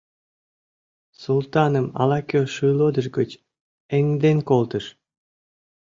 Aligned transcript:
Султаным 1.23 1.87
ала-кӧ 2.01 2.39
шӱйлодыш 2.53 3.07
гыч 3.17 3.31
эҥден 3.97 4.37
колтыш. 4.49 4.85